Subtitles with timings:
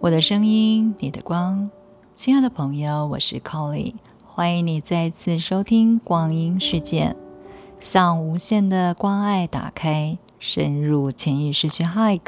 [0.00, 1.70] 我的声音，你的光，
[2.14, 3.94] 亲爱的朋友，我是 Colly，
[4.24, 7.16] 欢迎你再次收听光阴世界，
[7.80, 12.20] 向无限的关爱打开，深入潜意识去 Hug，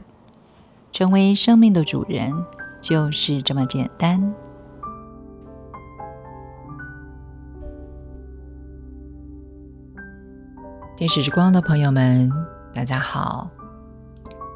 [0.90, 2.44] 成为生命的主人，
[2.83, 4.34] 就是这么简单。
[10.96, 12.32] 天使之光的朋友们，
[12.74, 13.48] 大家好。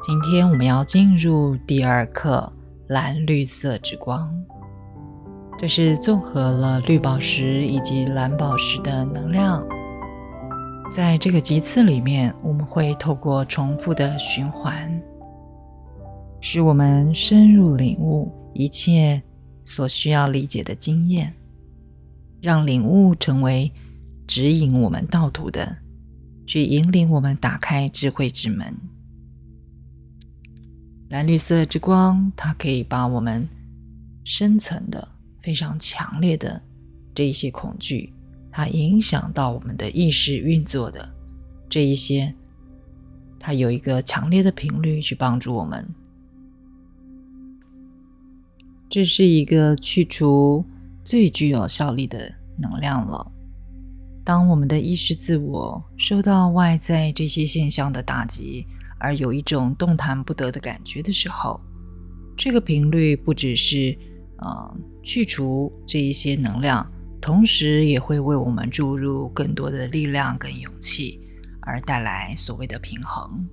[0.03, 2.51] 今天我们要进入第二课
[2.87, 4.31] 蓝绿色之光，
[5.57, 9.65] 这是综合了绿宝石以及蓝宝石的能量。
[10.91, 15.01] 在这个级次里面，我们会透过重复的循环，
[16.39, 19.21] 使我们深入领悟一切
[19.63, 21.33] 所需要理解的经验，
[22.39, 23.71] 让领悟成为
[24.27, 25.77] 指引我们道途的。
[26.45, 28.71] 去引领我们打开智慧之门。
[31.09, 33.47] 蓝绿色之光，它可以把我们
[34.23, 35.07] 深层的、
[35.41, 36.61] 非常强烈的
[37.13, 38.11] 这一些恐惧，
[38.51, 41.07] 它影响到我们的意识运作的
[41.69, 42.33] 这一些，
[43.39, 45.87] 它有一个强烈的频率去帮助我们。
[48.89, 50.65] 这是一个去除
[51.03, 53.31] 最具有效力的能量了。
[54.23, 58.65] 当我们的意识自我受到外在这些现象的打击，
[58.97, 61.59] 而有一种动弹不得的感觉的时候，
[62.37, 63.97] 这个频率不只是
[64.37, 66.85] 呃去除这一些能量，
[67.21, 71.19] 同时也会为我们注入更多的力量跟勇气，
[71.61, 73.47] 而带来所谓的平衡。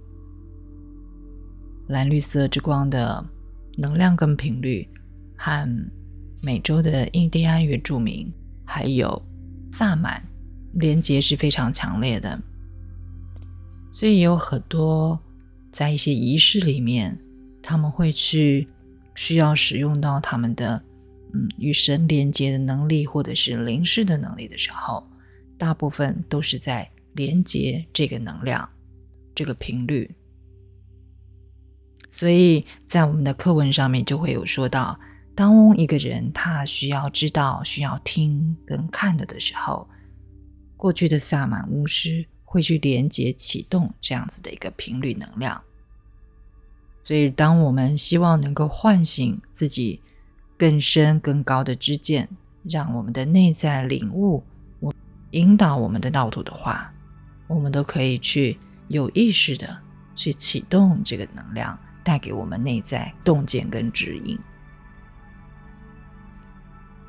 [1.89, 3.25] 蓝绿色之光的
[3.77, 4.89] 能量跟频率，
[5.37, 5.69] 和
[6.41, 8.33] 美洲的印第安原住民
[8.65, 9.23] 还有
[9.73, 10.23] 萨满。
[10.77, 12.41] 连接是非常强烈的，
[13.91, 15.21] 所以有很多
[15.73, 17.19] 在一些仪式里面，
[17.63, 18.69] 他们会去
[19.15, 20.81] 需要使用到他们的
[21.33, 25.05] 嗯与神连接的能力，或者是灵视的能力的时候，
[25.57, 28.69] 大部分都是在连接这个能量、
[29.35, 30.15] 这个频率。
[32.11, 35.01] 所以在我们的课文上面就会有说到，
[35.35, 39.89] 当一个人他需要知道、需要听跟看的的时候。
[40.77, 45.63] 过去的萨满巫师会去连接启动这样子的一个频率能量，
[47.03, 50.03] 所以当我们希望能够唤醒自己
[50.59, 52.29] 更深更高的知见，
[52.63, 54.45] 让我们的内在领悟，
[54.81, 54.93] 我
[55.31, 56.93] 引导我们的道途的话，
[57.47, 58.59] 我们都可以去
[58.89, 59.79] 有意识的
[60.15, 64.39] 去启动这个能量，带给我们内在洞见跟指引。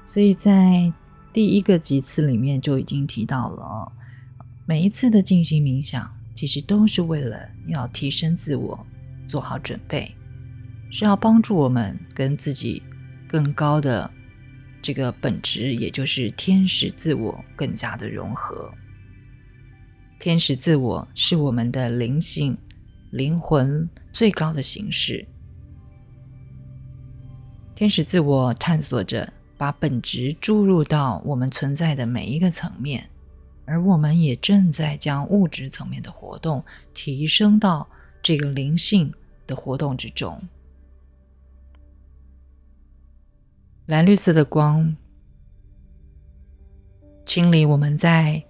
[0.05, 0.93] 所以在。
[1.33, 3.91] 第一个集次里面就已经提到了，
[4.65, 7.37] 每一次的进行冥想，其实都是为了
[7.67, 8.85] 要提升自我，
[9.27, 10.15] 做好准备，
[10.89, 12.81] 是要帮助我们跟自己
[13.27, 14.09] 更高的
[14.81, 18.73] 这个本质，也就是天使自我更加的融合。
[20.19, 22.57] 天使自我是我们的灵性、
[23.11, 25.27] 灵魂最高的形式。
[27.75, 29.33] 天使自我探索着。
[29.55, 33.09] 把本质注入到我们存在的每一个层面，
[33.65, 36.63] 而我们也正在将物质层面的活动
[36.93, 37.87] 提升到
[38.21, 39.13] 这个灵性
[39.47, 40.41] 的活动之中。
[43.85, 44.95] 蓝绿色的光，
[47.25, 48.43] 清理我们在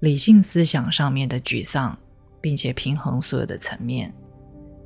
[0.00, 1.98] 理性思想上面的沮丧，
[2.40, 4.12] 并且平衡所有的层面，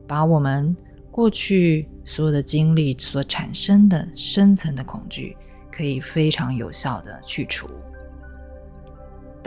[0.07, 0.77] 把我们
[1.11, 5.37] 过去所有的经历所产生的深层的恐惧。
[5.71, 7.69] 可以非常有效的去除。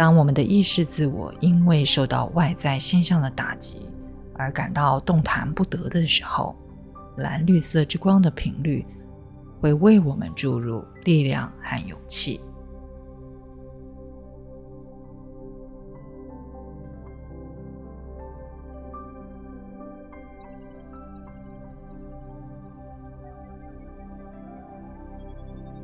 [0.01, 3.88] 当我们的意识自我因为受到外在现象的打击
[4.34, 6.56] 而感到动弹不得的时候，
[7.17, 8.84] 蓝绿色之光的频率
[9.59, 12.41] 会为我们注入力量和勇气。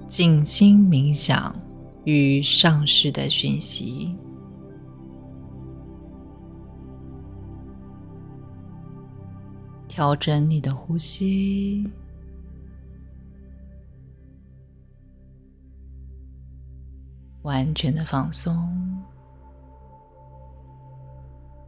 [0.07, 1.53] 静心冥想
[2.07, 4.15] 与上师的讯息，
[9.89, 11.85] 调整你的呼吸，
[17.41, 18.57] 完全的放松，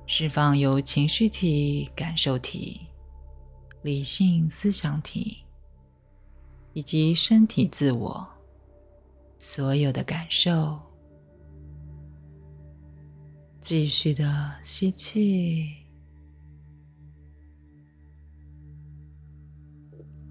[0.05, 2.79] 释放由情绪体、感受体、
[3.81, 5.39] 理性思想体。
[6.73, 8.38] 以及身体自我。
[9.41, 10.77] 所有的感受，
[13.61, 15.65] 继续的吸气，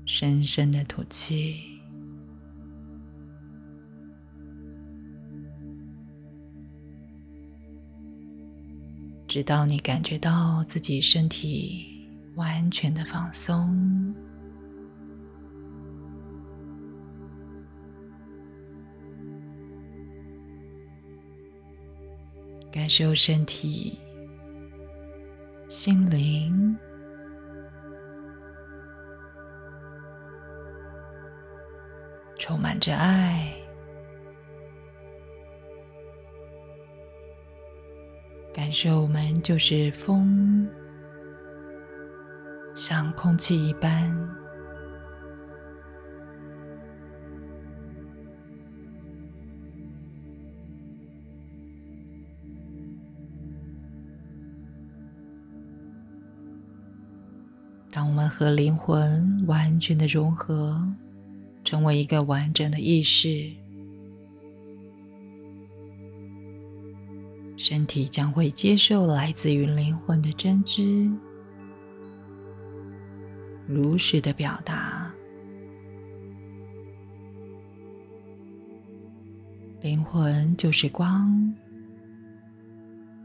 [0.05, 1.81] 深深的吐气，
[9.26, 13.97] 直到你感觉到自己身体完全的放松。
[22.78, 23.98] 感受身体、
[25.66, 26.78] 心灵
[32.38, 33.52] 充满着爱，
[38.54, 40.64] 感受我们就是风，
[42.76, 44.16] 像空气一般。
[58.38, 60.81] 和灵魂完全的融合，
[61.64, 63.50] 成为一个完整的意识，
[67.56, 71.11] 身体将会接受来自于灵魂的真知，
[73.67, 75.12] 如实的表达。
[79.81, 81.52] 灵魂就是光，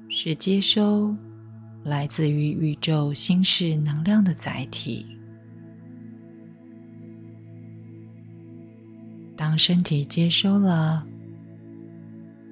[0.10, 1.16] 是接收。
[1.84, 5.06] 来自于宇宙心事能量的载体。
[9.36, 11.06] 当身体接收了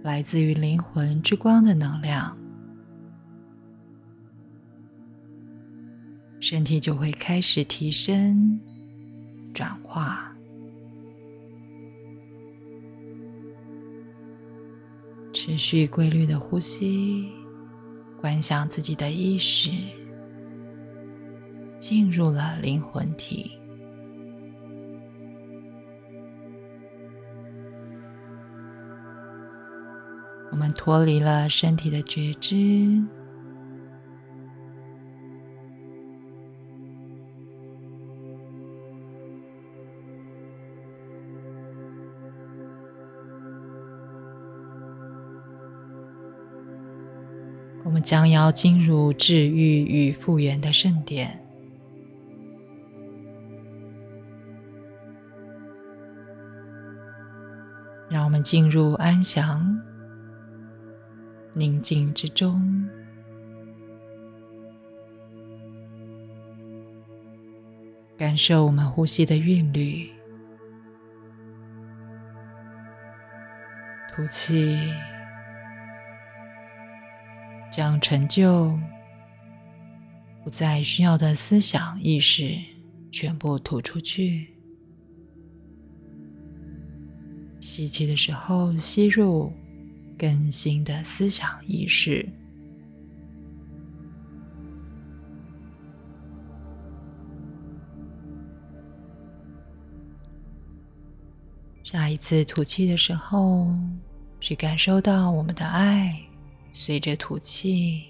[0.03, 2.37] 来自于灵魂之光的能量，
[6.41, 8.59] 身体就会开始提升、
[9.53, 10.35] 转化，
[15.31, 17.40] 持续规律的呼吸。
[18.21, 19.71] 观想自己的意识
[21.79, 23.57] 进入了灵魂体，
[30.51, 33.03] 我们脱离了身体的觉知。
[48.01, 51.39] 将要进入治愈与复原的圣殿，
[58.09, 59.79] 让我们进入安详、
[61.53, 62.89] 宁静之中，
[68.17, 70.09] 感受我们呼吸的韵律，
[74.13, 74.77] 吐气。
[77.71, 78.77] 将成就、
[80.43, 82.55] 不再需要的思想意识
[83.11, 84.49] 全部吐出去。
[87.61, 89.53] 吸气的时候，吸入
[90.17, 92.27] 更新的思想意识。
[101.83, 103.67] 下一次吐气的时候，
[104.39, 106.30] 去感受到我们的爱。
[106.73, 108.03] 随着吐气，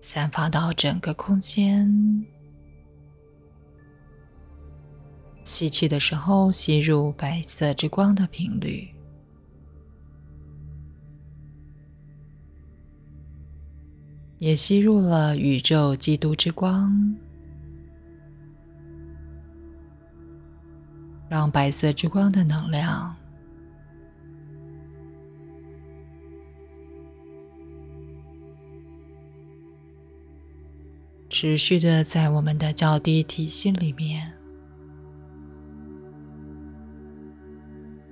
[0.00, 2.24] 散发到整个空间。
[5.44, 8.88] 吸气的时候，吸入白色之光的频率，
[14.38, 17.16] 也吸入了宇宙基督之光，
[21.28, 23.16] 让白色之光的能量。
[31.32, 34.30] 持续的在我们的较低体系里面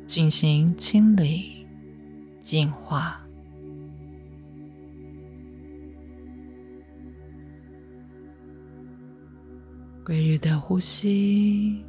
[0.07, 1.67] 进行清理、
[2.41, 3.21] 净化，
[10.03, 11.85] 规律的呼吸，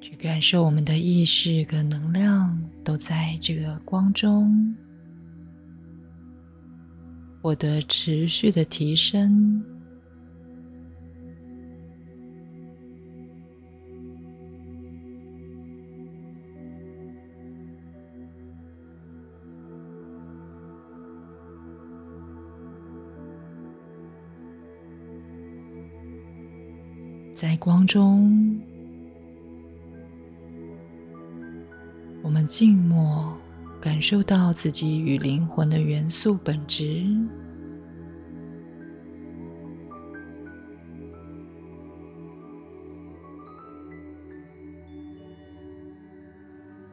[0.00, 4.74] 去感受我们的意识跟能量都在这个光中。
[7.42, 9.60] 获得持续的提升，
[27.34, 28.60] 在光中，
[32.22, 33.36] 我们静默
[33.82, 37.04] 感受到自己与灵魂的元素本质。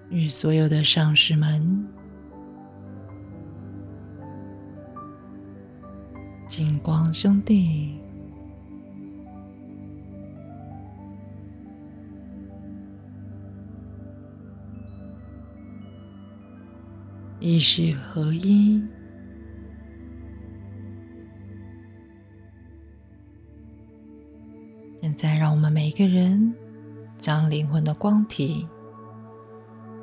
[0.10, 1.88] 与所有的上师们、
[6.48, 7.88] 金光兄弟、
[17.50, 18.79] 意识合一，
[25.01, 26.53] 现在让我们每一个人
[27.18, 28.68] 将灵魂的光体。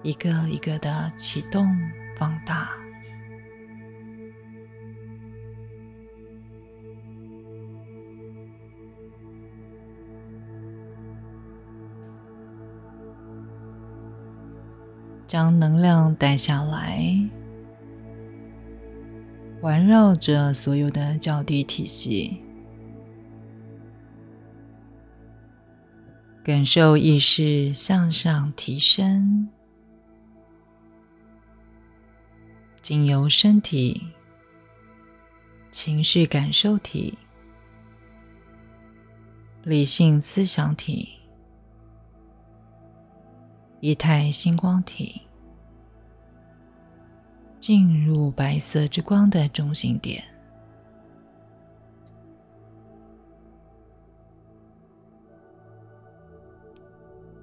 [0.03, 1.69] 一个一个的启动、
[2.17, 2.69] 放大，
[15.29, 17.25] 将能量带下来，
[19.61, 22.37] 环绕着所有的较低体系，
[26.45, 29.49] 感受意识向上提升。
[32.81, 34.01] 经由身体、
[35.73, 37.19] 情绪感受体、
[39.65, 41.09] 理性思想体、
[43.81, 45.23] 一态星光体，
[47.66, 50.23] 进入白色之光的中心点。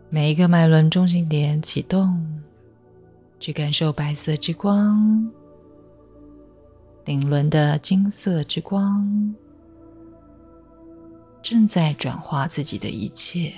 [0.10, 2.42] 每一个脉轮中心点启动。
[3.38, 5.30] 去感受白色之光，
[7.04, 9.36] 顶轮的金色之光
[11.42, 13.54] 正在转化自己的一切，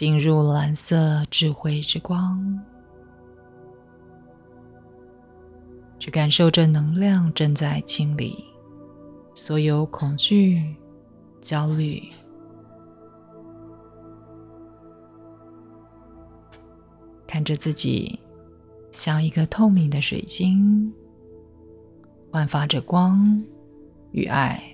[0.00, 2.58] 进入蓝色智慧之光，
[5.98, 8.42] 去感受这能量正在清理
[9.34, 10.74] 所有恐惧、
[11.42, 12.02] 焦虑。
[17.26, 18.18] 看着自己，
[18.92, 20.90] 像一个透明的水晶，
[22.32, 23.44] 焕发着光
[24.12, 24.69] 与爱。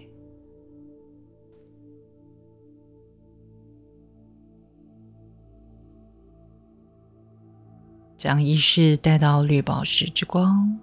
[8.26, 10.76] 将意识带到绿宝石之光，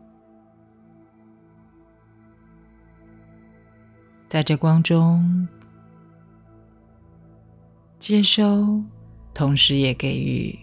[4.30, 5.46] 在这光中
[8.00, 8.82] 接收，
[9.34, 10.58] 同时也给予。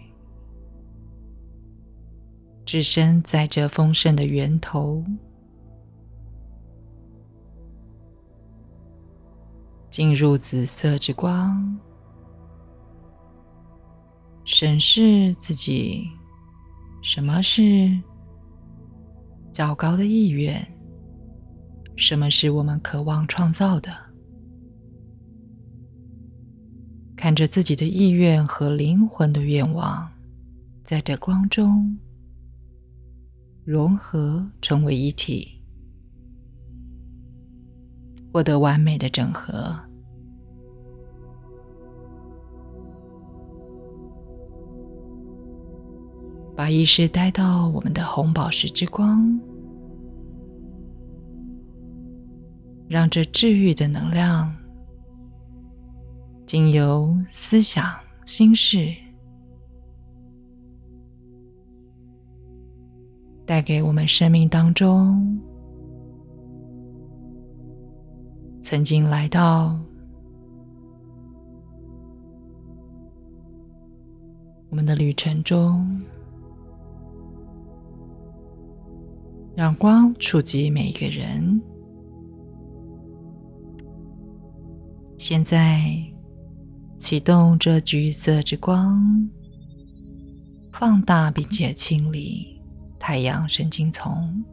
[2.65, 5.03] 置身在这丰盛的源头，
[9.91, 11.79] 进入紫色之光，
[14.43, 16.09] 审视自己，
[17.01, 17.91] 什么是
[19.51, 20.65] 较高的意愿？
[21.95, 23.91] 什么是我们渴望创造的？
[27.15, 30.09] 看着自己的意愿和灵魂的愿望，
[30.83, 31.97] 在这光中。
[33.63, 35.47] 融合成为一体，
[38.33, 39.79] 获得完美的整合。
[46.61, 49.19] 把意识带到我们的红宝石之光，
[52.87, 54.55] 让这治愈的能量
[56.45, 57.91] 经由思想、
[58.25, 58.93] 心事。
[63.43, 65.41] 带给我们生命当中
[68.61, 69.75] 曾经来到
[74.69, 75.99] 我们的旅程中，
[79.61, 81.61] 让光触及每一个人。
[85.19, 86.03] 现在
[86.97, 89.29] 启动这橘色之光，
[90.73, 92.59] 放大并且清理。
[92.97, 94.43] 太阳神经丛，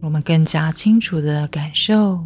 [0.00, 2.24] 我们更加清楚的感受、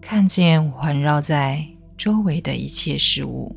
[0.00, 1.66] 看见环绕在
[2.00, 3.54] 周围的一切事物。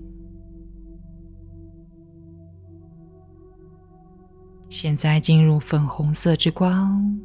[4.68, 7.18] 现在进入粉红色之光，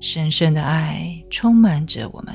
[0.00, 2.34] 神圣的爱充满着我们。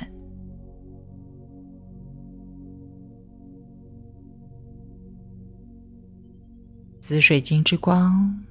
[6.99, 8.43] 紫水晶之光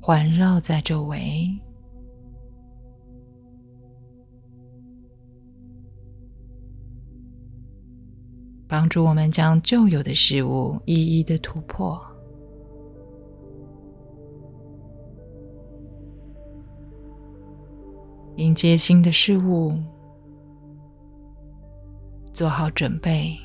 [0.00, 1.46] 环绕在周围，
[8.68, 12.00] 帮助我们将旧有的事物一一的突破，
[18.36, 19.78] 迎接新的事物，
[22.32, 23.36] 做好准备。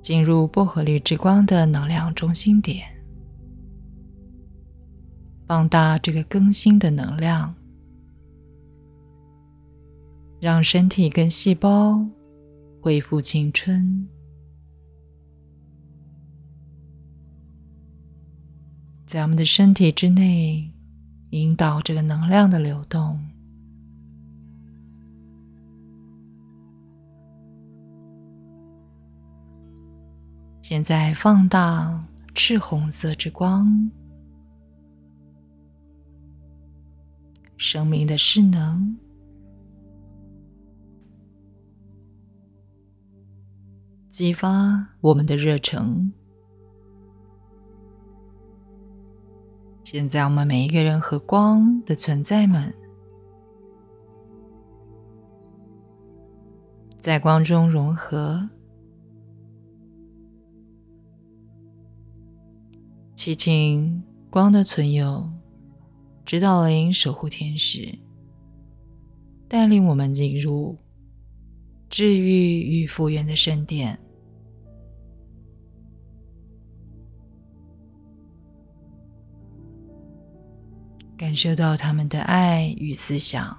[0.00, 2.82] 进入薄荷绿之光的能量中心点，
[5.46, 7.54] 放大这个更新的能量，
[10.40, 12.00] 让身体跟细胞
[12.80, 14.06] 恢复青春，
[19.04, 20.72] 在我们的身体之内
[21.30, 23.20] 引导这个能量的流动。
[30.62, 33.90] 现在放大赤红色之光，
[37.56, 38.94] 生命的势能，
[44.18, 46.12] 激发我们的热忱。
[49.84, 52.74] 现在，我们每一个人和光的存在们，
[56.98, 58.50] 在光中融合。
[63.14, 65.30] 祈请光的存有、
[66.24, 67.96] 指导灵、守护天使，
[69.46, 70.76] 带领我们进入
[71.88, 73.96] 治愈与复原的圣殿，
[81.28, 83.54] 感受到他们的爱与思想，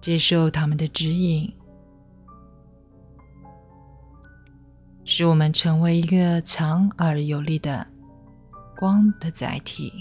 [0.00, 1.52] 接受他们的指引。
[5.04, 7.84] 使我们成为一个强而有力的
[8.76, 9.92] 光的载体，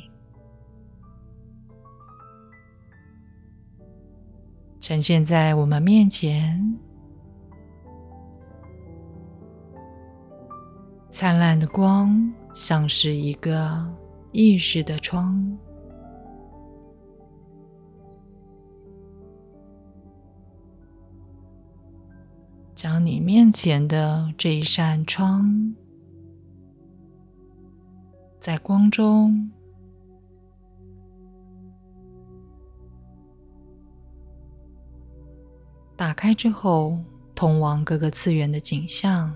[4.80, 6.78] 呈现在我们面前。
[11.10, 13.88] 灿烂的光像是一个
[14.32, 15.56] 意识的窗。
[22.74, 25.76] 将你面前的这一扇窗，
[28.40, 29.52] 在光中
[35.96, 36.98] 打开之后，
[37.36, 39.32] 通往各个次元的景象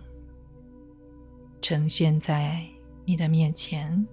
[1.62, 2.66] 呈现在
[3.06, 4.08] 你的面前。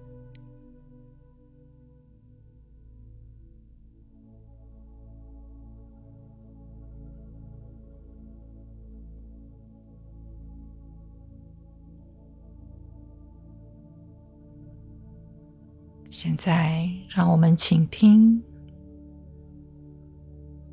[16.11, 18.43] 现在，让我们倾听、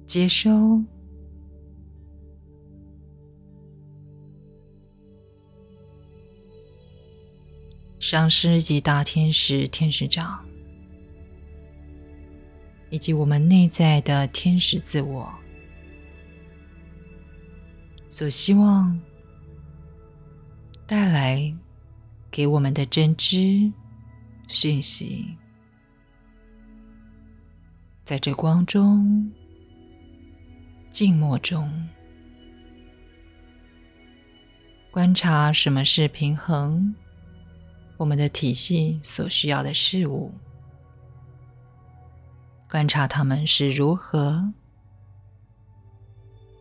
[0.04, 0.82] 接收
[8.08, 10.38] 上师及大天使、天使长，
[12.88, 15.28] 以及我们内在的天使自我
[18.08, 18.96] 所希望
[20.86, 21.52] 带来
[22.30, 23.72] 给我们的真知。
[24.46, 25.26] 讯息，
[28.04, 29.32] 在这光中、
[30.92, 31.88] 静默中，
[34.92, 36.94] 观察什么是平衡
[37.96, 40.32] 我们的体系所需要的事物，
[42.68, 44.52] 观察他们是如何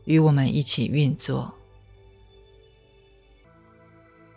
[0.05, 1.53] 与我们一起运作，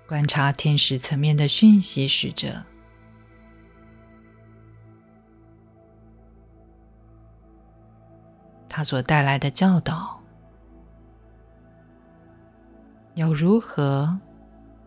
[0.07, 2.65] 观察天使层面的讯息使者。
[8.69, 10.21] 他所带来的教导，
[13.15, 14.21] 要如何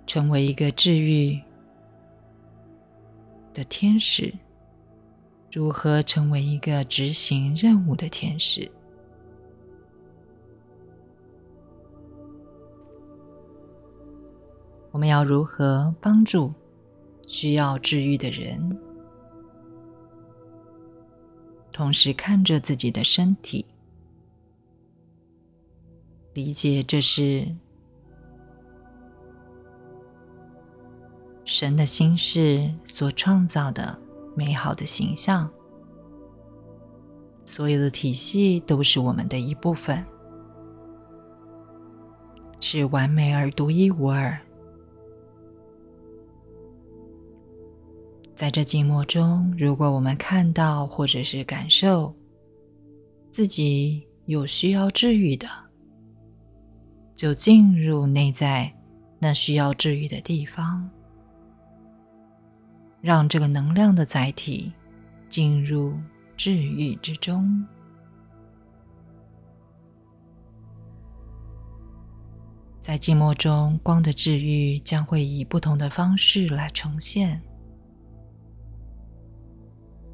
[0.08, 1.42] 成为一个治愈
[3.54, 4.34] 的天使？
[5.52, 8.72] 如何成为一个执行任务的天使？
[14.92, 16.54] 我们要如何帮助
[17.28, 18.78] 需要治愈的人？
[21.72, 23.66] 同时看着自己的身体。
[26.34, 27.54] 理解这是
[31.44, 33.98] 神的心事所创造的
[34.36, 35.50] 美好的形象，
[37.46, 40.06] 所有的体系都是我们的一部分，
[42.60, 44.40] 是完美而独一无二。
[48.36, 52.16] 在这静默中，如果我们看到或者是感受
[53.30, 55.48] 自己有需要治愈的，
[57.16, 58.74] 就进入内在
[59.20, 60.90] 那需要治愈的地方，
[63.02, 64.72] 让这个能量的载体
[65.28, 66.00] 进入
[66.38, 67.66] 治愈之中。
[72.80, 77.42] 在静默中，光的治愈将会以不同的方式来呈现。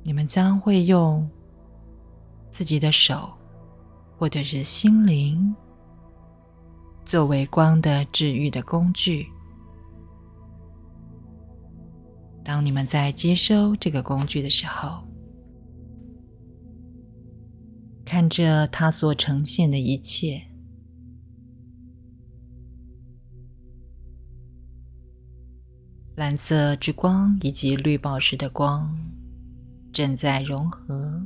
[0.03, 1.29] 你们将会用
[2.51, 3.33] 自己的手，
[4.17, 5.55] 或者是心灵，
[7.05, 9.31] 作为光的治愈的工具。
[12.47, 15.03] 当你们在接收这个工具的时候，
[18.05, 20.41] 看着它所呈现的一切，
[26.15, 28.97] 蓝色之光以及绿宝石的光。
[29.91, 31.21] 正在融合，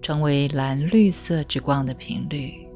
[0.00, 2.67] 成为蓝绿色之光的频率。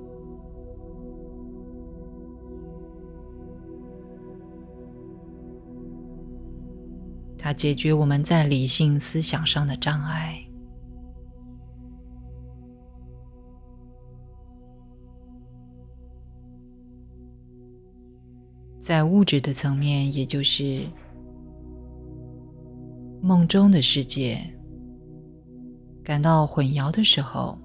[7.42, 10.38] 它解决我们在理性思想上的障碍，
[18.78, 20.86] 在物质的层面，也就是。
[23.24, 24.42] 梦中的世界
[26.02, 27.56] 感到混淆的时候，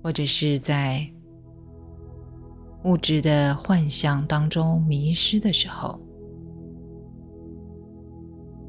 [0.00, 1.04] 或者是在
[2.84, 5.98] 物质的幻象当中迷失的时候，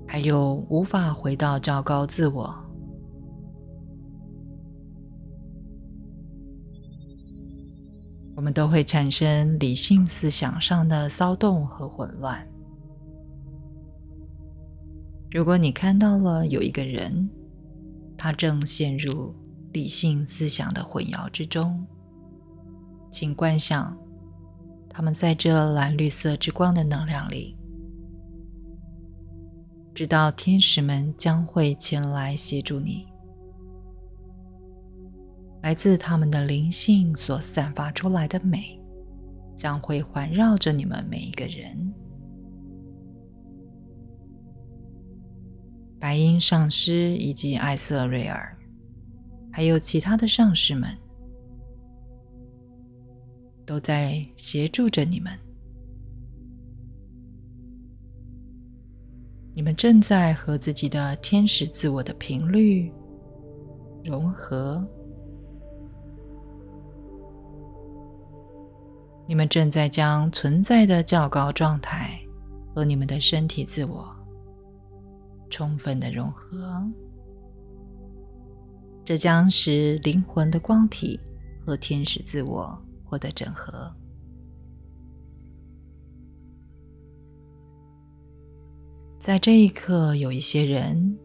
[0.07, 2.55] 还有无法回到较高自我，
[8.35, 12.47] 我们都会产生理性思想上的骚动和混乱。
[15.31, 17.29] 如果你看到了有一个人，
[18.17, 19.35] 他正陷入
[19.73, 21.85] 理性思想的混淆之中，
[23.11, 23.97] 请观想
[24.89, 27.54] 他们在这蓝绿色之光的能量里，
[29.95, 33.08] 直到天使们将会前来协助你。
[35.63, 38.77] 来自他们的灵性所散发出来的美，
[39.55, 41.93] 将会环绕着你们每一个人。
[45.97, 48.55] 白鹰上师以及艾瑟瑞尔，
[49.49, 50.95] 还有其他的上师们，
[53.65, 55.31] 都在协助着你们。
[59.57, 62.91] 你们正在和自己的天使自我的频率
[64.03, 64.85] 融合，
[69.25, 72.19] 你们正在将存在的较高状态
[72.75, 74.13] 和你们的身体自我。
[75.49, 76.83] 充分的融合，
[79.05, 81.17] 这将使灵魂的光体
[81.65, 83.89] 和天使自我获得整合。
[89.25, 91.17] 在这一刻，有一些人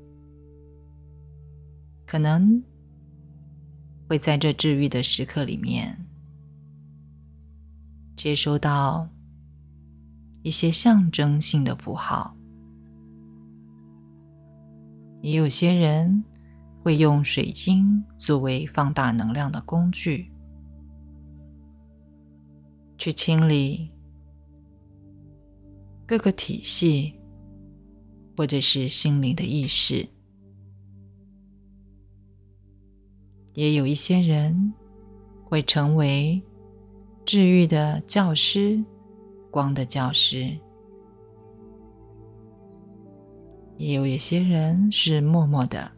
[2.06, 2.64] 可能
[4.08, 5.94] 会在这治愈的时刻里面，
[8.16, 9.06] 接收到
[10.40, 12.34] 一些象征性的符号。
[15.20, 16.24] 也有些人
[16.82, 20.32] 会用水晶作为放大能量的工具，
[22.96, 23.90] 去清理
[26.06, 27.19] 各个体系
[28.40, 30.08] 或者是心灵的意识。
[33.52, 34.72] 也有一些人
[35.44, 36.42] 会成为
[37.26, 38.82] 治愈的教师，
[39.50, 40.56] 光的教师。
[43.76, 45.92] 也有一些人是默默的，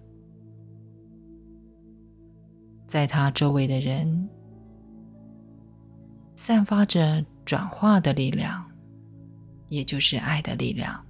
[2.89, 4.29] 在他周围的人
[6.35, 8.69] 散发着转化的力量，
[9.69, 11.07] 也就是爱的力量。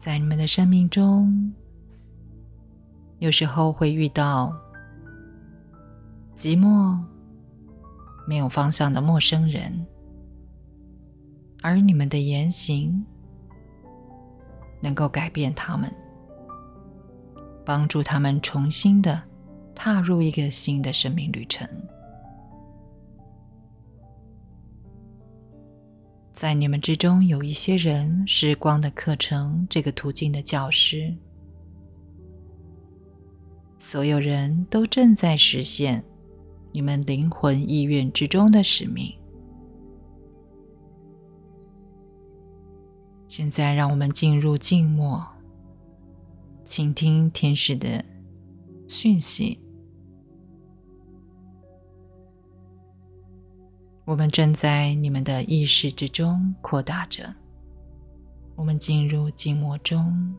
[0.00, 1.52] 在你们的生命中，
[3.18, 4.50] 有时候会遇到
[6.34, 6.98] 寂寞、
[8.26, 9.86] 没有方向的陌生人。
[11.62, 13.04] 而你们的言行
[14.80, 15.92] 能够改变他们，
[17.62, 19.22] 帮助他们重新的
[19.74, 21.68] 踏入一个新的生命旅程。
[26.40, 31.14] 在你们之中有一些人是光的课程这个途径的教师。
[33.76, 36.02] 所有人都正在实现
[36.72, 39.12] 你们灵魂意愿之中的使命。
[43.28, 45.22] 现在让我们进入静默
[46.64, 48.02] 倾听天使的
[48.88, 49.69] 讯息。
[54.10, 57.32] 我们正在你们的意识之中扩大着。
[58.56, 60.34] 我们进入静默中。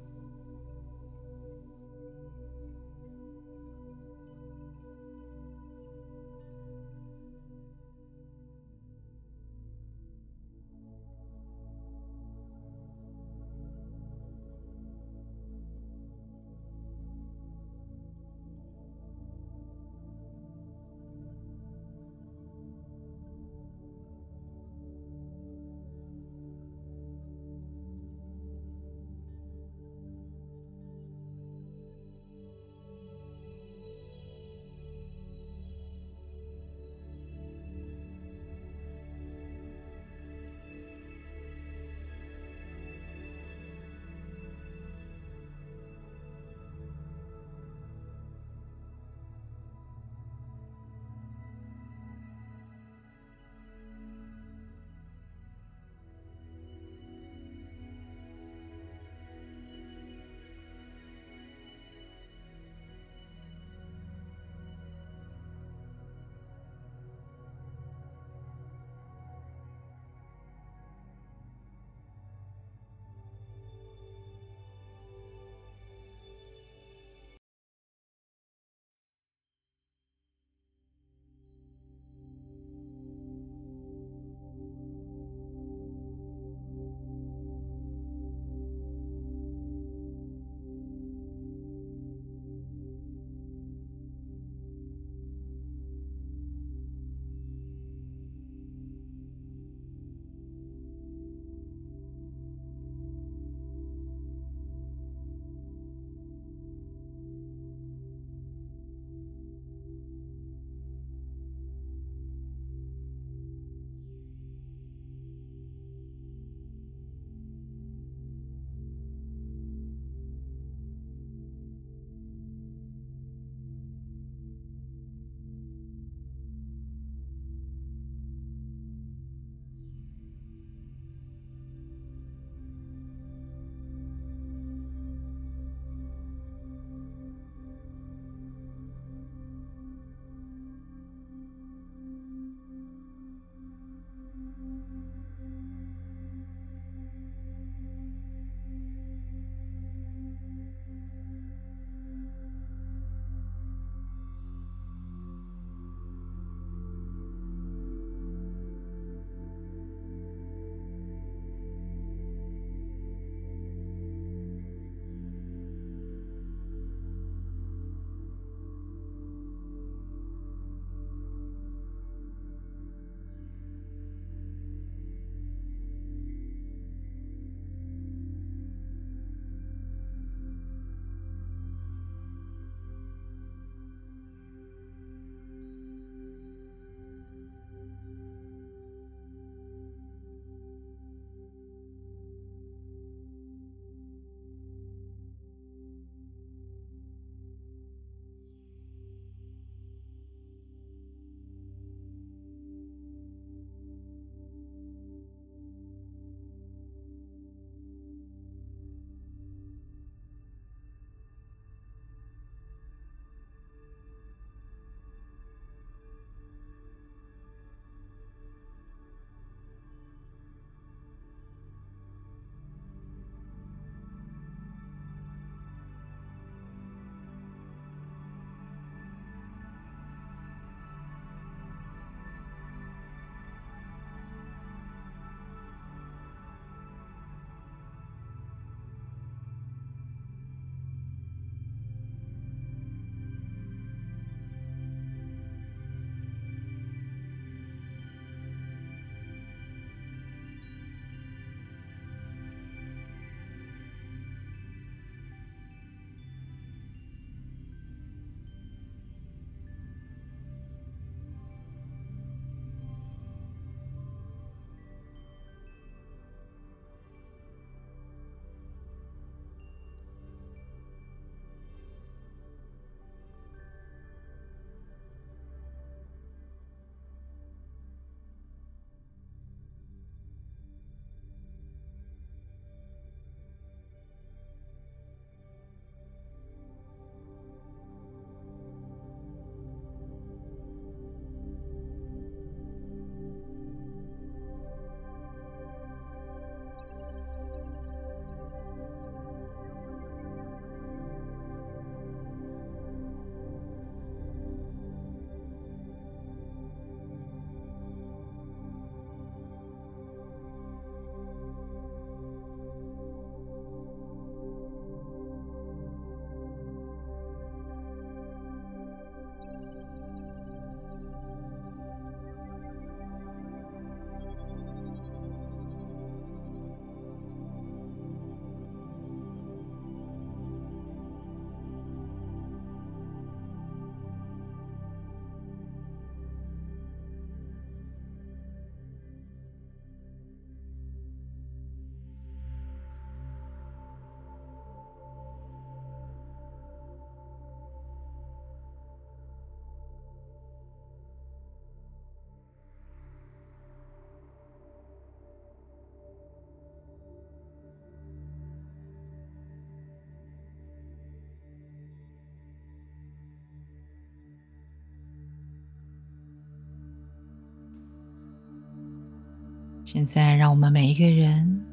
[369.93, 371.65] 现在，让我们每一个人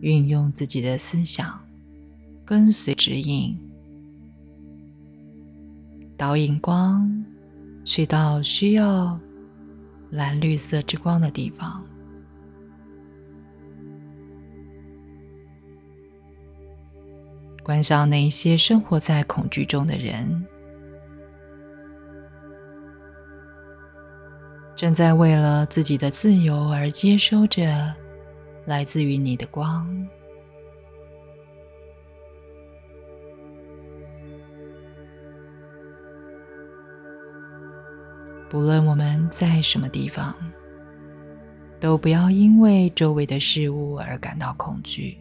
[0.00, 1.58] 运用自己的思想，
[2.44, 3.58] 跟随指引，
[6.16, 7.24] 导引光
[7.84, 9.18] 去到需要
[10.10, 11.84] 蓝绿色之光的地方。
[17.64, 20.46] 关上那些生活在恐惧中的人，
[24.76, 27.94] 正在为了自己的自由而接收着
[28.66, 30.06] 来自于你的光。
[38.50, 40.34] 不论我们在什么地方，
[41.80, 45.16] 都不要因为周围的事物而感到恐惧。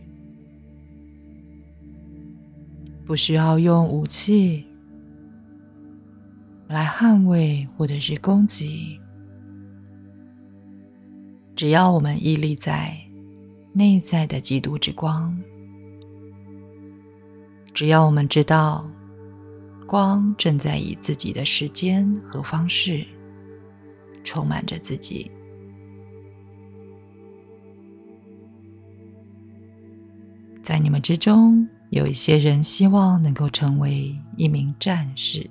[3.05, 4.65] 不需要用武器
[6.67, 8.99] 来捍卫或者是攻击，
[11.55, 12.95] 只要我们屹立在
[13.71, 15.37] 内在的基督之光，
[17.73, 18.89] 只要我们知道
[19.87, 23.05] 光正在以自己的时间和方式
[24.23, 25.31] 充满着自己，
[30.61, 31.67] 在你们之中。
[31.91, 35.49] 有一些人希望能够成为一名战士，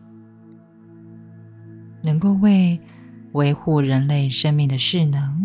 [2.03, 2.79] 能够为
[3.33, 5.44] 维护人类生命的势能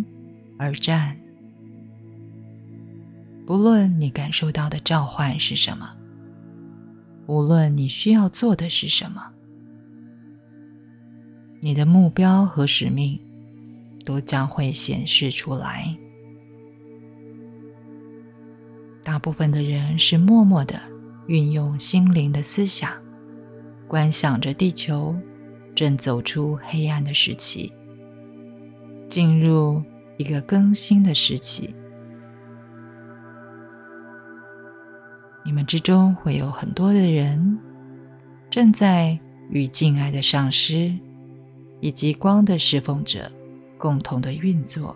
[0.60, 1.18] 而战。
[3.48, 5.96] 不论你感受到的召唤是什么，
[7.26, 9.32] 无论你需要做的是什么，
[11.62, 13.20] 你的目标和使命
[14.06, 15.98] 都将会显示出来。
[19.04, 20.80] 大部分的人是默默的
[21.28, 22.92] 运用心灵的思想，
[23.88, 25.16] 观想着地球
[25.74, 27.74] 正走出黑暗的时期，
[29.08, 29.82] 进入
[30.20, 31.74] 一个更新的时期。
[35.46, 37.58] 你们之中会有很多的人
[38.50, 39.18] 正在
[39.50, 40.94] 与敬爱的上师
[41.80, 43.32] 以及光的侍奉者
[43.78, 44.94] 共同的运作。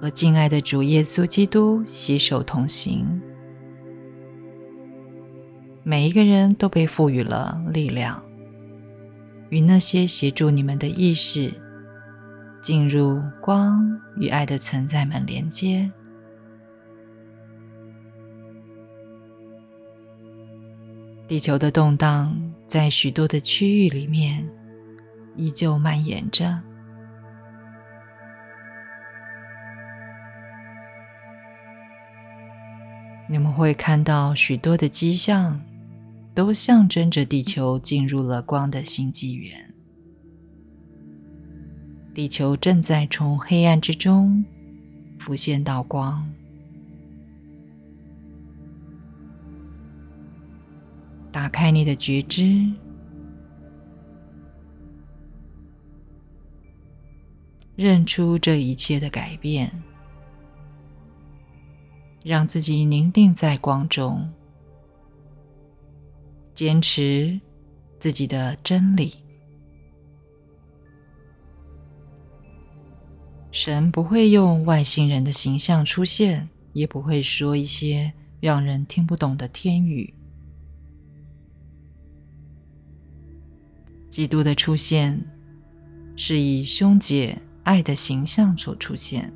[0.00, 3.20] 和敬爱的主耶稣基督携手同行，
[5.82, 8.22] 每一个人都被赋予了力量，
[9.50, 11.52] 与那些协助你们的意识
[12.62, 15.90] 进入光与爱的存在们连接。
[21.26, 22.34] 地球的动荡
[22.66, 24.48] 在许多的区域里面
[25.36, 26.58] 依旧蔓延着。
[33.30, 35.60] 你们会看到许多的迹象，
[36.38, 39.74] 都象征着地球进入了光的新纪元。
[42.14, 44.44] 地球正在从黑暗之中
[45.18, 46.32] 浮现到光。
[51.32, 52.64] 打开你的觉知，
[57.74, 59.82] 认出这一切的改变。
[62.22, 64.32] 让自己凝定在光中，
[66.58, 67.40] 坚持
[68.00, 69.14] 自己的真理。
[73.52, 80.12] 神不会用外星人的形象出现，也不会说一些让人听不懂的天语。
[84.10, 85.24] 基督的出现
[86.16, 89.32] 是以凶解爱的形象所出现。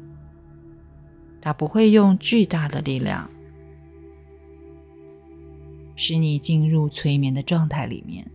[1.41, 3.31] 他不会用巨大的力量
[5.95, 8.29] 使你进入催眠的状态里面，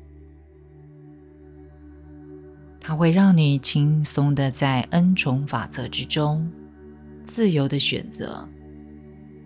[2.79, 6.49] 它会让你轻松的在恩宠法则之中
[7.25, 8.47] 自由的选择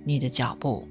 [0.04, 0.88] 你的脚步。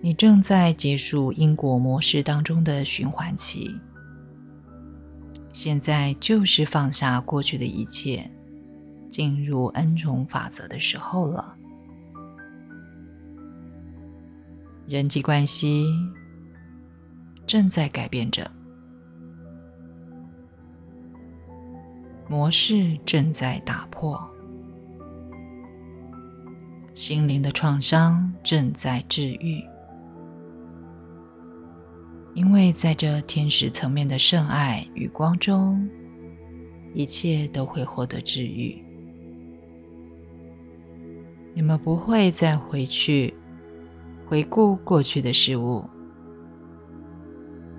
[0.00, 3.74] 你正在结束因果模式当中的循环期，
[5.52, 8.30] 现在就是放下过去的一切。
[9.10, 11.57] 进入恩宠法则的时候了。
[14.88, 15.86] 人际关系
[17.46, 18.50] 正在改变着，
[22.26, 24.18] 模式正在打破，
[26.94, 29.62] 心灵的创伤正在治愈，
[32.32, 35.86] 因为在这天使层面的圣爱与光中，
[36.94, 38.82] 一切都会获得治愈。
[41.52, 43.34] 你们不会再回去
[44.28, 45.82] 回顾过去的事物，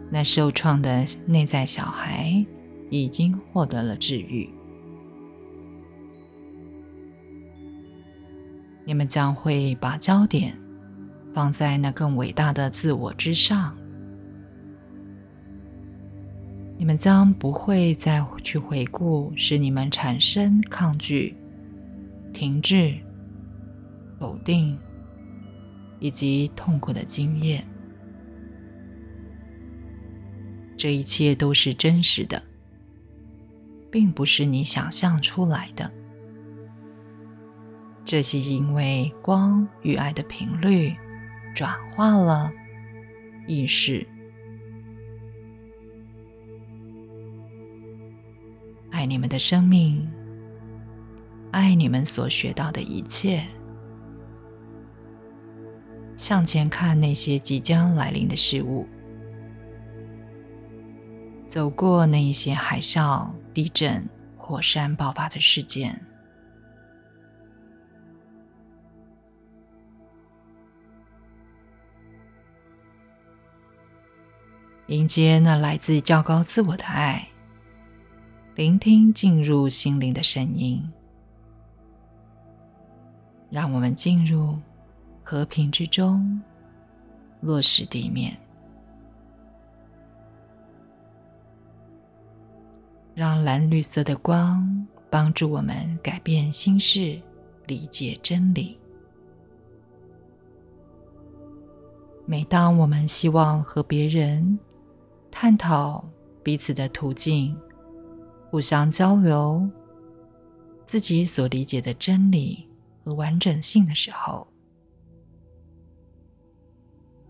[0.10, 2.44] 那受创的内在小孩
[2.90, 4.50] 已经获得了治愈。
[8.84, 10.60] 你们将会把焦点
[11.36, 13.78] 放在那更伟大的自我之上。
[16.76, 21.36] 你们将不会再去回顾使你们产生抗拒、
[22.34, 22.96] 停滞、
[24.18, 24.76] 否定
[26.00, 27.66] 以及痛苦的经验。
[30.78, 32.42] 这一切都是真实的，
[33.92, 35.92] 并不是你想象出来的。
[38.06, 40.96] 这是因为光与爱的频率
[41.54, 42.52] 转化了
[43.46, 44.08] 意识。
[48.90, 50.10] 爱你们的生命，
[51.52, 53.46] 爱你们所学到的一切。
[56.20, 58.86] 向前看那些即将来临的事物，
[61.48, 64.06] 走过那一些海啸、地震、
[64.36, 66.06] 火山爆发的事件，
[74.88, 77.30] 迎接那来自较高自我的爱。
[78.56, 80.84] 聆听进入心灵的声音，
[83.50, 84.60] 让我们进入
[85.30, 86.42] 和平之中，
[87.40, 88.36] 落实地面，
[93.14, 97.22] 让蓝绿色的光帮助我们改变心事，
[97.68, 98.80] 理解真理。
[102.26, 104.58] 每当我们希望和别人
[105.30, 106.04] 探讨
[106.42, 107.56] 彼此的途径，
[108.50, 109.70] 互相交流
[110.88, 112.68] 自己所理解的真理
[113.06, 114.48] 和完整性的时候，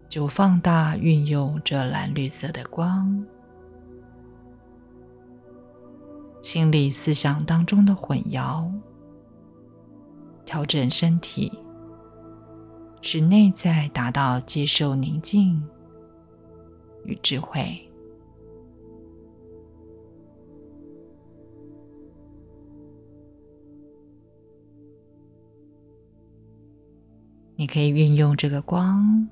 [0.10, 3.24] 就放大运用这蓝绿色的光，
[6.42, 8.68] 清理思想当中的混淆，
[10.44, 11.52] 调整身体，
[13.04, 15.64] 使内在达到接受宁静
[17.04, 17.80] 与智慧。
[27.56, 29.28] 你可以运用这个光，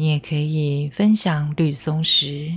[0.00, 2.50] 你也可以分享绿松石，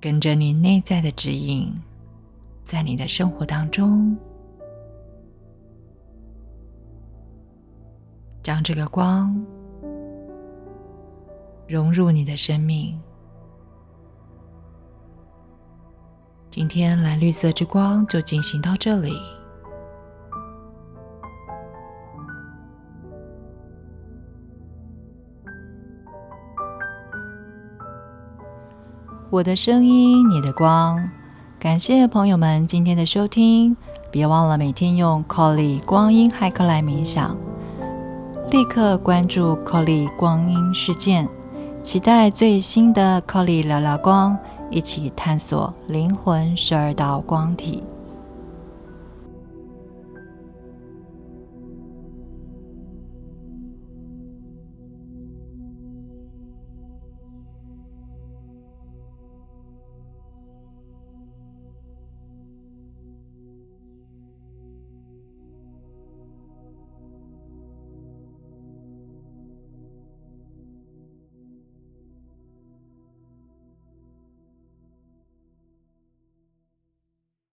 [0.00, 1.72] 跟着你内在的指引，
[2.64, 4.18] 在你的生活当中，
[8.42, 9.32] 将这个光
[11.68, 13.00] 融入你的生命。
[16.56, 19.12] 今天蓝绿色之光就进行到这里。
[29.30, 31.10] 我的声音，你的光。
[31.58, 33.76] 感谢朋友们今天的收听，
[34.12, 37.36] 别忘了每天用 Colly 光阴骇客来冥想，
[38.52, 41.28] 立刻关注 Colly 光阴事件，
[41.82, 44.38] 期待最新的 Colly 聊聊光。
[44.70, 47.82] 一起探索灵魂十二道光体。